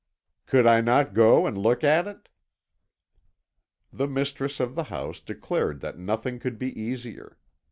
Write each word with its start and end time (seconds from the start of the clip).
"Could 0.47 0.65
I 0.65 0.81
not 0.81 1.13
go 1.13 1.45
and 1.45 1.55
look 1.55 1.83
at 1.83 2.07
it?" 2.07 2.27
The 3.93 4.07
mistress 4.07 4.59
of 4.59 4.73
the 4.73 4.85
house 4.85 5.19
declared 5.19 5.79
that 5.81 5.99
nothing 5.99 6.39
could 6.39 6.57
be 6.57 6.71
easier. 6.71 7.37